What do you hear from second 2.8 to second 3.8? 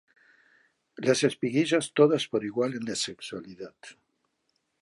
la sexualidad.